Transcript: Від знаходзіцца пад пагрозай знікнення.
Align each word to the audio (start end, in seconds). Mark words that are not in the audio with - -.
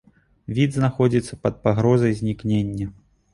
Від 0.59 0.71
знаходзіцца 0.77 1.37
пад 1.43 1.59
пагрозай 1.67 2.17
знікнення. 2.23 2.89